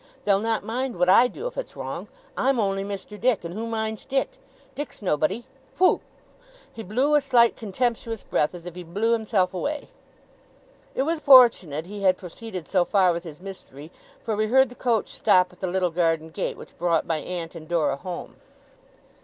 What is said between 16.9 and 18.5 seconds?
my aunt and Dora home.